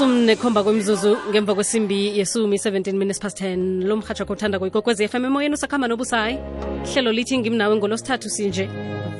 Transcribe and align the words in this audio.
ilishumi 0.00 0.36
kwemzuzu 0.36 1.16
ngemva 1.30 1.54
kwesimbi 1.54 2.18
yesumi 2.18 2.56
17 2.56 2.92
minutes 2.92 3.20
past 3.20 3.40
10 3.40 3.86
lo 3.86 3.96
mrhatsha 3.96 4.24
kothanda 4.24 4.58
kuyikokwezi 4.58 5.08
fm 5.08 5.24
emoyeni 5.24 5.54
usakhamba 5.54 5.88
nobusayi 5.88 6.38
hlelo 6.92 7.12
lithi 7.12 7.38
ngimnawe 7.38 7.76
ngolosithathu 7.76 8.30
sinje. 8.30 8.68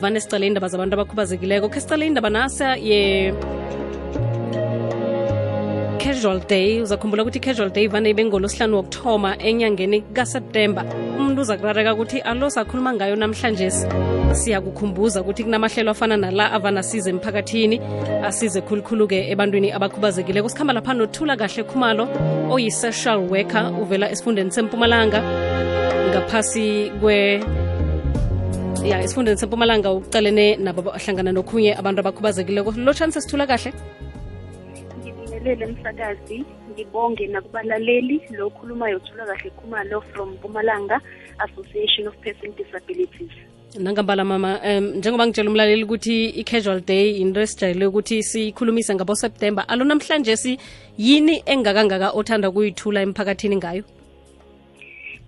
Vane 0.00 0.20
sicale 0.20 0.46
indaba 0.46 0.68
zabantu 0.68 0.94
abakhubazekileko 0.94 1.68
khe 1.68 1.80
sicale 1.80 2.06
indaba 2.06 2.30
nasa 2.30 2.76
ye 2.76 3.34
casual 5.98 6.40
day. 6.48 6.80
Uzakhumbula 6.82 7.22
ukuthi 7.22 7.38
i-casual 7.38 7.70
day 7.70 7.86
vane 7.86 8.10
ibe 8.10 8.24
ngolosihlanu 8.24 8.76
wokuthoma 8.76 9.38
enyangeni 9.38 10.00
kaseptemba 10.00 10.84
umuntu 11.18 11.40
uza 11.40 11.56
kurareka 11.56 11.94
ukuthi 11.94 12.20
alo 12.20 12.50
sakhuluma 12.50 12.94
ngayo 12.94 13.16
namhlanje 13.16 13.70
siyakukhumbuza 14.34 15.20
ukuthi 15.20 15.44
kunamahlelo 15.44 15.90
afana 15.90 16.16
nala 16.16 16.52
avanasize 16.52 17.10
emphakathini 17.10 17.80
asize 18.22 18.60
khulukhulu-ke 18.60 19.30
ebantwini 19.32 19.72
abakhubazekileko. 19.72 20.48
Sikhamba 20.48 20.72
lapha 20.72 20.94
nothula 20.94 21.36
kahle 21.36 21.62
khumalo 21.64 22.04
oyi-social 22.50 23.18
worker 23.30 23.72
uvela 23.82 24.10
esifundeni 24.10 24.50
sempumalanga 24.50 25.20
ngaphasi 26.10 26.92
kwe 27.00 27.40
ya 28.84 29.02
esifundeni 29.02 29.38
sempumalanga 29.38 29.92
ucalene 29.92 30.56
nabo 30.56 30.90
ahlangana 30.92 31.32
nokhunye 31.32 31.74
abantu 31.74 32.00
abakhubazekileko. 32.00 32.70
Lotshani 32.76 33.12
sithula 33.12 33.46
kahle? 33.46 33.72
Ngibingelele 35.00 35.66
msakazi 35.66 36.44
ngibonge 36.70 37.26
nakubalaleli. 37.26 38.22
Lo 38.30 38.50
khulumayo 38.50 38.98
thula 38.98 39.26
kahle 39.26 39.50
khumalo 39.50 40.00
from 40.12 40.34
mpumalanga 40.34 41.00
association 41.40 42.06
of 42.06 42.14
person 42.22 42.52
disabilities 42.56 43.49
nangambala 43.78 44.24
mama 44.24 44.60
um 44.64 44.84
njengoba 44.98 45.26
ngitshela 45.26 45.50
umlaleli 45.50 45.84
ukuthi 45.84 46.24
i-casual 46.40 46.80
day 46.80 47.16
into 47.20 47.40
esijayele 47.40 47.86
ukuthi 47.86 48.22
sikhulumise 48.22 48.94
ngabo-september 48.94 49.64
alo 49.68 49.84
namhlanje 49.84 50.36
si 50.36 50.58
yini 50.98 51.42
engakangaka 51.46 52.10
othanda 52.10 52.50
kuyithula 52.50 53.02
emphakathini 53.02 53.56
ngayo 53.56 53.84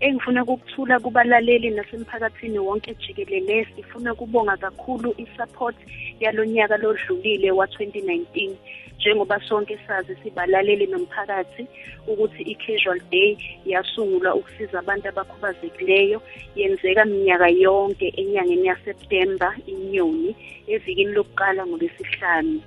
engifuna 0.03 0.43
ukukuthula 0.43 1.01
kubalaleli 1.01 1.71
nasemphakathini 1.71 2.59
wonke 2.59 2.95
jikelele 2.95 3.67
sifuna 3.77 4.15
kubonga 4.15 4.57
kakhulu 4.57 5.15
isupport 5.17 5.77
yalo 6.21 6.45
nyaka 6.45 6.77
lodlulile 6.77 7.51
wa-2019 7.51 8.51
njengoba 8.99 9.41
sonke 9.49 9.79
sazi 9.87 10.17
sibalaleli 10.23 10.87
nomphakathi 10.87 11.67
ukuthi 12.07 12.43
i-casual 12.43 13.01
day 13.11 13.39
yasungulwa 13.67 14.35
ukusiza 14.35 14.79
abantu 14.79 15.09
abakhubazekileyo 15.09 16.23
yenzeka 16.57 17.05
minyaka 17.05 17.49
yonke 17.49 18.13
enyangeni 18.17 18.67
yaseptemba 18.67 19.57
inyoni 19.67 20.37
evikini 20.67 21.13
lokuqala 21.13 21.67
ngolwesihlanu. 21.67 22.61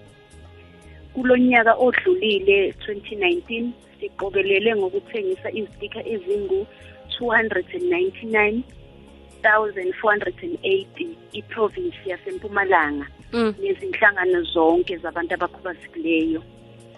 Kulo 1.14 1.38
nyaka 1.38 1.74
odlulile 1.74 2.72
2019 2.72 3.70
siqokelele 4.00 4.76
ngokuthengisa 4.76 5.52
izitika 5.52 6.00
ezingu 6.08 6.68
299 7.20 8.64
1480 9.44 11.08
iprovince 11.32 11.98
yasempumalanga. 12.06 13.08
Mm. 13.34 13.54
nezinhlangano 13.62 14.44
zonke 14.44 14.98
zabantu 14.98 15.34
abakhubazekileyo 15.34 16.42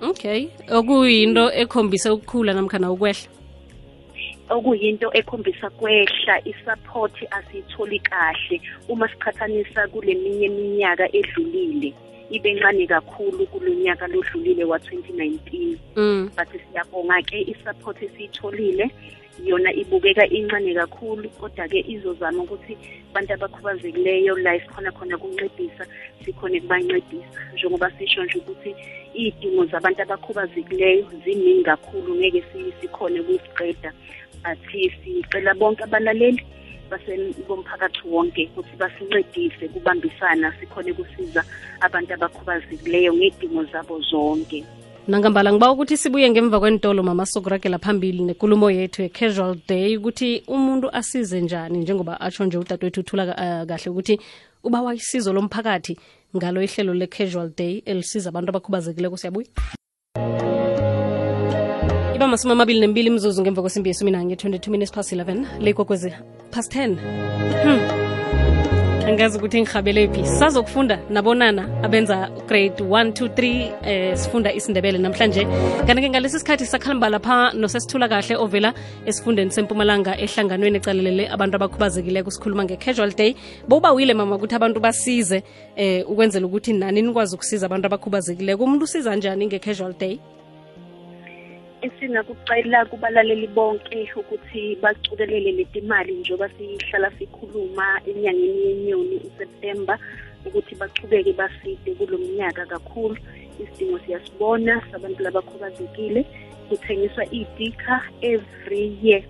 okay. 0.01 0.47
Okuyinto 0.69 1.51
ekhombisa 1.51 2.13
ukukhula 2.13 2.53
namkhana 2.53 2.91
ukwehla 2.91 3.29
okuyinto 4.49 5.11
ekhombisa 5.13 5.69
kwehla 5.69 6.35
isupport 6.45 7.15
asiyitholi 7.31 7.99
kahle. 7.99 8.61
Uma 8.87 9.07
siqhathanisa 9.07 9.87
kule 9.87 10.15
minye 10.15 10.45
iminyaka 10.45 11.05
edlulile 11.15 11.93
ibe 12.29 12.53
ncane 12.53 12.87
kakhulu 12.87 13.45
kulo 13.47 13.73
nyaka 13.73 14.07
lodlulile 14.07 14.63
wa-2019 14.63 15.77
mm. 15.95 16.29
but 16.35 16.47
siyabonga-ke 16.71 17.41
isupport 17.41 18.03
esiyitholile. 18.03 18.91
Yona 19.45 19.73
ibukeka 19.73 20.27
incane 20.29 20.73
kakhulu 20.73 21.29
kodwa-ke 21.29 21.79
izozama 21.87 22.43
ukuthi 22.43 22.77
abantu 23.11 23.33
abakhubazekileyo 23.33 24.37
la 24.37 24.55
esikhona 24.55 24.91
khona 24.91 25.17
kuncedisa 25.17 25.85
sikhone 26.25 26.61
kubancedisa. 26.61 27.39
Njengoba 27.53 27.91
sisho 27.91 28.23
nje 28.23 28.37
ukuthi 28.39 28.75
iy'dingo 29.15 29.65
zabantu 29.65 30.01
abakhubazekileyo 30.01 31.05
ziningi 31.23 31.63
kakhulu 31.63 32.15
ngeke 32.15 32.43
sikhone 32.81 33.19
ukuziqeda. 33.19 33.91
But 34.43 34.57
sicela 34.71 35.53
bonke 35.53 35.83
abalaleli 35.83 36.43
bomphakathi 37.47 38.07
wonke 38.07 38.49
ukuthi 38.53 38.75
basincedise 38.77 39.67
kubambisana 39.67 40.53
sikhone 40.59 40.93
kusiza 40.93 41.43
abantu 41.81 42.13
abakhubazekileyo 42.13 43.13
ngey'dingo 43.13 43.63
zabo 43.71 43.99
zonke. 44.01 44.63
Nangambala 45.07 45.53
ngiba 45.53 45.71
ukuthi 45.71 45.97
sibuye 45.97 46.29
ngemva 46.29 46.59
kwentolo 46.59 47.03
mama 47.03 47.25
sokuragela 47.25 47.79
phambili 47.79 48.23
nekulumo 48.23 48.71
yethu 48.71 49.01
ye-casual 49.01 49.55
day 49.67 49.97
ukuthi 49.97 50.43
umuntu 50.47 50.89
asize 50.91 51.41
njani 51.41 51.77
njengoba 51.79 52.21
atsho 52.21 52.45
nje 52.45 52.57
udadewethu 52.57 52.99
uthula 52.99 53.23
uh, 53.23 53.67
kahle 53.67 53.91
ukuthi 53.91 54.19
uba 54.63 54.81
wayisizo 54.81 55.33
lomphakathi 55.33 55.97
ngalo 56.35 56.61
ihlelo 56.61 56.93
le-casual 56.93 57.51
day 57.57 57.81
elisiza 57.85 58.29
abantu 58.29 58.49
abakhubazekileko. 58.49 59.17
Siyabuya. 59.17 59.47
Iba 62.15 62.27
masumi 62.27 62.51
amabili 62.51 62.79
nembili 62.79 63.07
imzuzu 63.07 63.41
ngemva 63.41 63.61
kwesimbi 63.61 63.89
yesumi 63.89 64.11
nanye 64.11 64.35
22 64.35 64.69
minutes 64.69 64.91
past 64.91 65.13
11 65.13 65.45
leyikwekwezi 65.59 66.13
past 66.51 66.75
10 66.75 66.95
hmm. 67.63 68.06
Angazi 69.07 69.37
ukuthi 69.37 69.61
ngihabele 69.61 70.07
phi. 70.13 70.25
Sazokufunda 70.25 70.99
nabonana 71.09 71.63
abenza 71.83 72.29
grade 72.47 72.83
1 72.83 73.11
2 73.11 73.27
3 73.27 73.71
eh, 73.85 74.17
sifunda 74.17 74.53
isindebele 74.53 74.97
namhlanje. 74.97 75.45
Kanti-ke 75.87 76.09
ngalesi 76.09 76.39
sikhathi 76.39 76.65
sakhalamba 76.65 77.09
lapha 77.09 77.53
nosesithula 77.53 78.09
kahle 78.09 78.35
ovela 78.35 78.73
esifundeni 79.05 79.51
sempumalanga 79.51 80.17
ehlanganweni 80.19 80.77
ecalelele 80.77 81.29
abantu 81.29 81.55
abakhubazekileko 81.55 82.31
sikhuluma 82.31 82.63
nge-casual 82.65 83.15
day. 83.15 83.35
Bowubawile 83.67 84.13
mama 84.13 84.35
ukuthi 84.35 84.55
abantu 84.55 84.79
basize 84.79 85.43
eh, 85.75 86.03
ukwenzela 86.09 86.45
ukuthi 86.45 86.73
nani 86.73 87.01
nikwazi 87.01 87.35
ukusiza 87.35 87.65
abantu 87.65 87.85
abakhubazekileko. 87.87 88.63
Umuntu 88.63 88.83
usiza 88.83 89.15
njani 89.15 89.45
nge-casual 89.47 89.93
day 89.99 90.19
esingakucela 91.81 92.85
kubalaleli 92.85 93.47
bonke 93.47 94.09
ukuthi 94.15 94.75
bacukelele 94.81 95.51
leti 95.51 95.81
mali 95.81 96.13
njengoba 96.13 96.49
sihlala 96.49 97.11
sikhuluma 97.17 98.01
enyangeni 98.09 98.61
yenyoni 98.67 99.15
useptemba 99.27 99.99
ukuthi 100.45 100.75
bachubeke 100.75 101.33
baside 101.33 101.95
kulo 101.97 102.17
mnyaka 102.17 102.65
kakhulu. 102.65 103.17
Isidingo 103.59 103.99
siyasibona 103.99 104.81
sabantu 104.91 105.23
labakhubazekile. 105.23 106.25
Kuthengiswa 106.69 107.25
iy'tika 107.25 108.01
every 108.21 108.97
year 109.01 109.21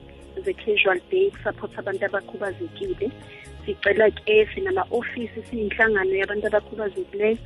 the-casual 0.44 1.00
day 1.12 1.32
kusupport 1.32 1.80
abantu 1.80 2.06
abakhubazekile. 2.06 3.12
Sicela-ke 3.66 4.48
sinama-ofisi 4.56 5.44
siyinhlangano 5.50 6.16
yabantu 6.16 6.48
abakhubazekileyo 6.48 7.38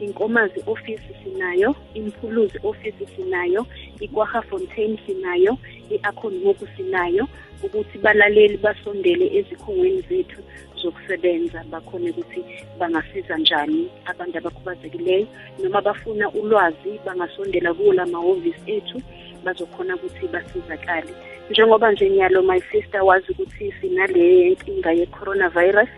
inkomazi 0.00 0.60
office 0.66 1.02
sinayo 1.24 1.74
imphuluzi 1.94 2.58
office 2.62 3.06
sinayo 3.16 3.66
ikwaha 4.00 4.42
fontaine 4.42 4.98
sinayo 5.06 5.58
i-akhonmoku 5.90 6.66
sinayo 6.76 7.28
ukuthi 7.62 7.98
balaleli 7.98 8.56
basondele 8.56 9.26
ezikhungweni 9.38 10.00
zethu 10.08 10.40
zokusebenza 10.82 11.64
bakhone 11.70 12.10
ukuthi 12.10 12.44
bangasiza 12.78 13.36
njani 13.38 13.88
abantu 14.06 14.38
abakhubazekileyo. 14.38 15.26
Noma 15.62 15.80
bafuna 15.80 16.30
ulwazi 16.30 17.00
bangasondela 17.06 17.74
kuwo 17.74 17.92
la 17.92 18.06
mahhovisi 18.06 18.60
ethu 18.66 19.02
bazokhona 19.44 19.96
ukuthi 19.96 20.26
basizakale. 20.28 21.12
Njengoba 21.50 21.92
nje 21.92 22.10
nyalo 22.10 22.42
my 22.42 22.60
sister 22.60 23.02
wazi 23.02 23.32
ukuthi 23.32 23.74
sinale 23.80 24.50
nkinga 24.50 24.92
ye-coronavirus. 24.92 25.88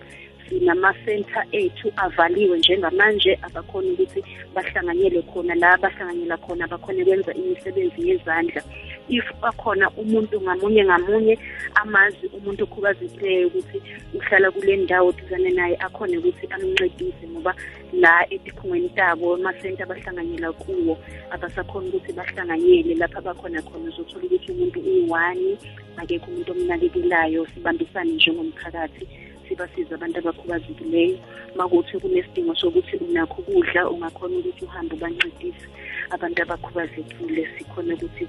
Sinama-center 0.53 1.45
ethu 1.53 1.93
avaliwe 1.97 2.59
njengamanje 2.59 3.39
abakhona 3.43 3.93
ukuthi 3.93 4.25
bahlanganyele 4.55 5.23
khona 5.23 5.55
la 5.55 5.77
bahlanganyela 5.77 6.37
khona 6.37 6.67
bakhona 6.69 7.05
kwenza 7.05 7.35
imisebenzi 7.35 8.09
yezandla. 8.09 8.63
If 9.09 9.25
bakhona 9.41 9.91
umuntu 9.91 10.41
ngamunye 10.41 10.85
ngamunye 10.85 11.39
amazi 11.75 12.27
umuntu 12.37 12.65
okhubazekileyo 12.65 13.47
ukuthi 13.49 13.83
uhlala 14.15 14.51
kule 14.51 14.77
ndawo 14.77 15.13
duzane 15.13 15.51
naye 15.51 15.77
akhone 15.77 16.19
ukuthi 16.19 16.47
amncedise 16.51 17.29
ngoba 17.29 17.55
la 17.93 18.27
etikhungweni 18.31 18.89
tabo 18.89 19.35
amasenta 19.35 19.85
abahlanganyela 19.85 20.53
kuwo 20.53 20.99
abasakhona 21.31 21.89
ukuthi 21.89 22.13
bahlanganyele. 22.13 22.95
Lapha 22.95 23.21
bakhona 23.21 23.63
khona 23.63 23.89
uzothola 23.89 24.25
ukuthi 24.27 24.53
umuntu 24.53 24.81
uyi-one 24.81 25.59
akekho 25.97 26.31
umuntu 26.31 26.53
omnakekelayo 26.53 27.47
sibambisane 27.55 28.13
njengomphakathi. 28.13 29.09
Sibasiza 29.53 29.95
abantu 29.95 30.19
abakhubazekileyo. 30.19 31.19
Makuthi 31.57 31.99
kunesidingo 31.99 32.55
sokuthi 32.55 32.97
unakho 32.97 33.43
ukudla 33.43 33.91
ungakhona 33.91 34.37
ukuthi 34.39 34.65
uhambe 34.65 34.95
ubancedise. 34.97 35.67
Abantu 36.11 36.43
abakhubazekile 36.43 37.49
sikhona 37.59 37.95
ukuthi 37.95 38.29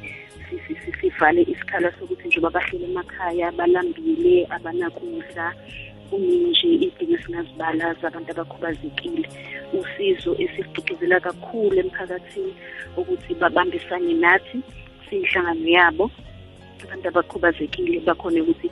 sivale 0.99 1.41
isikhala 1.41 1.91
sokuthi 1.99 2.27
njengoba 2.27 2.59
bahlele 2.59 2.85
emakhaya 2.85 3.51
balambile 3.51 4.47
abanakudla. 4.49 5.53
Kuningi 6.09 6.49
nje 6.49 6.67
iy'dingo 6.67 7.15
esingazibala 7.15 7.93
zabantu 8.01 8.31
abakhubazekile. 8.31 9.27
Usizo 9.73 10.35
esigqugquzela 10.43 11.19
kakhulu 11.19 11.79
emphakathini 11.79 12.53
ukuthi 12.97 13.33
babambisane 13.41 14.13
nathi 14.13 14.57
siyinhlangano 15.07 15.69
yabo. 15.69 16.11
Abantu 16.83 17.07
abakhubazekile 17.07 17.99
bakhone 17.99 18.41
ukuthi 18.41 18.67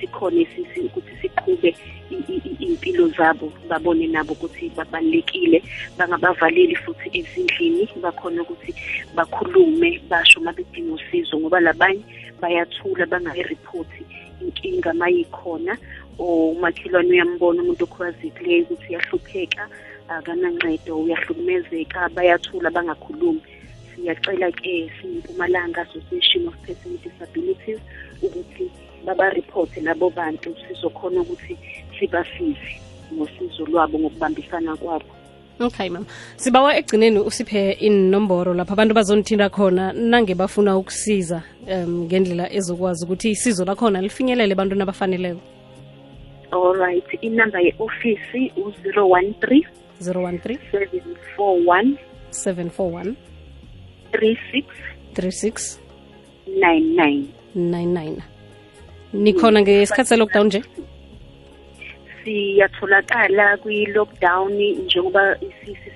sikhone 0.00 0.46
ukuthi 0.86 1.12
siqhube 1.20 1.70
iy'mpilo 2.10 3.08
zabo 3.08 3.52
babone 3.68 4.06
nabo 4.06 4.32
ukuthi 4.32 4.70
babalulekile 4.76 5.62
bangabavaleli 5.98 6.74
futhi 6.76 7.08
ezindlini 7.18 7.88
bakhona 8.02 8.42
ukuthi 8.42 8.74
bakhulume 9.14 10.00
basho 10.10 10.40
uma 10.40 10.52
bedinga 10.52 10.94
usizo 10.94 11.38
ngoba 11.38 11.60
labanye 11.60 12.02
bayathula 12.40 13.06
bangayiriphothi 13.06 14.02
inkinga 14.40 14.94
mayikhona 14.94 15.76
or 16.18 16.52
umakhelwane 16.54 17.10
uyambona 17.10 17.62
umuntu 17.62 17.84
okhubazekileyo 17.84 18.62
ukuthi 18.62 18.86
uyahlupheka 18.90 19.62
akanancedo 20.08 20.92
uyahlukumezeka 21.04 22.08
bayathula 22.16 22.70
bangakhulumi. 22.70 23.42
Siyacela-ke 23.90 24.90
siyimpumalanga 24.96 25.82
association 25.86 26.48
of 26.48 26.54
person 26.64 26.92
with 26.92 27.02
disabilities 27.02 27.80
ukuthi 28.22 28.70
babaripothe 29.06 29.80
labo 29.80 30.10
bantu 30.10 30.54
sizokhona 30.68 31.20
ukuthi 31.20 31.56
sibasize 31.98 32.80
ngosizo 33.14 33.64
lwabo 33.66 33.98
ngokubambisana 33.98 34.76
kwabo. 34.76 35.10
Okay 35.60 35.88
mama 35.88 36.06
sibawa 36.36 36.76
egcineni 36.76 37.18
usiphe 37.18 37.72
inomboro 37.72 38.54
lapho 38.54 38.72
abantu 38.72 38.94
bazonithinda 38.94 39.48
khona 39.50 39.92
nange 39.92 40.34
bafuna 40.34 40.76
ukusiza 40.76 41.42
um 41.66 42.04
ngendlela 42.04 42.52
ezokwazi 42.52 43.04
ukuthi 43.04 43.30
isizo 43.30 43.64
lakhona 43.64 44.00
lifinyelele 44.00 44.52
ebantwini 44.52 44.82
abafaneleko. 44.82 45.40
Alright 46.50 47.08
inamba 47.20 47.60
ye-ofisi 47.60 48.52
u-013 48.56 49.66
013 50.00 50.58
741 50.72 51.96
741 52.30 53.14
36 54.12 54.64
36 55.14 55.78
99 56.46 57.24
99 57.56 58.37
nikhona 59.12 59.60
ngesikhathi 59.60 60.08
se-lockdown 60.08 60.46
nje? 60.46 60.62
Siyatholakala 62.24 63.56
kwi-lockdown 63.56 64.52
njengoba 64.84 65.38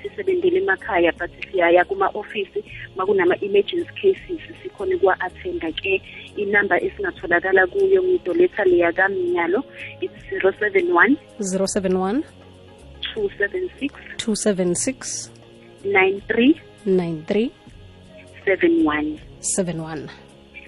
sisebenzele 0.03 0.59
emakhaya 0.59 1.13
but 1.19 1.31
siyaya 1.51 1.85
kuma-ofisi. 1.85 2.65
Makunama-emergency 2.97 3.93
cases 4.01 4.41
sikhona 4.63 4.97
ukuwa-athenda 4.97 5.73
ke 5.73 6.03
inamba 6.37 6.81
esingatholakala 6.81 7.67
kuyo 7.67 8.03
ngidoletha 8.03 8.65
leya 8.65 8.93
kamnyalo 8.93 9.65
it's 10.01 10.15
071 10.33 11.17
071 11.41 12.23
276 13.15 13.91
276 14.17 15.31
93 15.85 16.55
93 16.87 17.51
71 18.47 19.19
71 19.41 20.09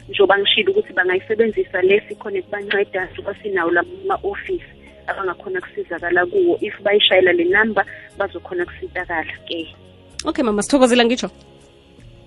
njengoba 0.09 0.39
ngishilo 0.39 0.73
ukuthi 0.73 0.93
bangayisebenzisa 0.93 1.83
lesi 1.83 2.15
khona 2.15 2.43
kubanceda 2.43 3.05
njengoba 3.05 3.35
sinawo 3.43 3.71
lama-ofisi 3.71 4.75
abangakhona 5.07 5.61
kusizakala 5.61 6.27
kuwo. 6.27 6.59
If 6.61 6.75
bayishayela 6.83 7.33
le 7.33 7.45
number 7.45 7.85
bazokhona 8.19 8.65
kusizakala 8.65 9.33
ke. 9.49 9.75
Okay 10.25 10.45
mama 10.45 10.63
sithokozela 10.63 11.05
ngitsho? 11.05 11.31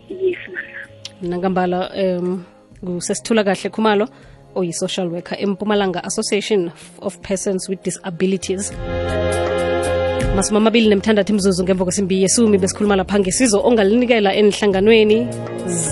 Yes 0.10 0.38
mama 0.48 0.78
nangambala 1.22 1.90
um 1.96 2.46
ngusesithula 2.84 3.44
kahle 3.44 3.70
khumalo 3.70 4.08
oyi-social 4.56 5.08
worker 5.08 5.38
empumalanga 5.40 6.02
association 6.04 6.72
of 7.02 7.18
persons 7.22 7.70
with 7.70 7.82
disabilities 7.84 8.72
masumi 10.38 10.58
amabili 10.58 10.90
nemthandathu 10.90 11.34
imzuzu 11.34 11.64
ngemva 11.64 11.84
kwesimbi 11.84 12.22
yesumi 12.22 12.58
besikhuluma 12.58 12.96
lapha 12.96 13.20
ngesizo 13.20 13.62
ongalinikela 13.68 14.36
enhlanganweni 14.36 15.28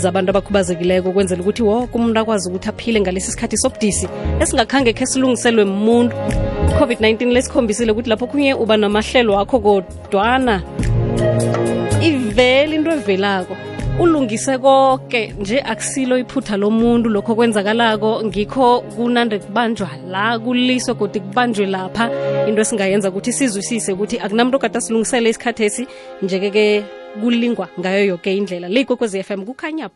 zabantu 0.01 0.29
abakhubazekileko 0.29 1.11
kwenzela 1.11 1.41
ukuthi 1.41 1.63
woke 1.63 1.93
umuntu 1.97 2.19
akwazi 2.19 2.49
ukuthi 2.49 2.69
aphile 2.69 3.01
ngalesi 3.01 3.31
sikhathi 3.31 3.57
sobudisi 3.57 4.07
esingakhange 4.41 4.93
khe 4.93 5.05
silungiselwe 5.05 5.65
muntu. 5.65 6.15
Covid-19 6.79 7.33
lesikhombisile 7.33 7.91
ukuthi 7.91 8.09
lapho 8.09 8.27
khunye 8.27 8.53
uba 8.53 8.77
namahlelo 8.77 9.39
akho 9.39 9.59
kodwana 9.59 10.61
ivele 12.07 12.75
into 12.75 12.91
evelako 12.91 13.55
ulungise 13.99 14.57
konke 14.57 15.33
nje 15.39 15.61
akusilo 15.61 16.17
iphutha 16.17 16.57
lomuntu 16.57 17.09
lokho 17.09 17.35
kwenzakalako. 17.35 18.23
Ngikho 18.25 18.81
kunande 18.81 19.39
kubanjwa 19.39 19.89
la 20.09 20.39
kuliswe 20.39 20.93
godi 20.93 21.19
kubanjwe 21.19 21.65
lapha. 21.65 22.09
Into 22.47 22.61
esingayenza 22.61 23.09
ukuthi 23.09 23.33
sizwisise 23.33 23.93
ukuthi 23.93 24.19
akunamuntu 24.19 24.57
okade 24.57 24.77
asilungisele 24.77 25.29
isikhathi 25.29 25.63
esi 25.63 25.87
njeke-ke 26.21 26.83
kulingwa 27.21 27.67
ngayo 27.79 28.05
yoke 28.05 28.37
indlela. 28.37 28.67
Le 28.67 28.81
ikwekwezi 28.81 29.23
m 29.29 29.45
kukhanya 29.45 29.89